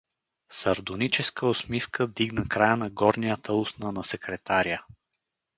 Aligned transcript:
Сардоническа 0.59 1.43
усмивка 1.47 2.07
дигна 2.07 2.45
края 2.47 2.77
на 2.77 2.89
горнята 2.89 3.53
устна 3.53 3.91
на 3.91 4.03
секретаря. 4.13 4.83